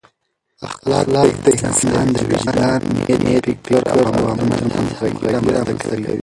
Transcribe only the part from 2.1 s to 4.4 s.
د وجدان، نیت، فکر او عمل